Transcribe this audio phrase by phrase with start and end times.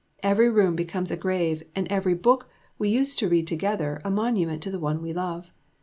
[0.23, 4.63] Every room becomes a grave, and every book we used to read together a monument
[4.63, 5.51] to the one we love.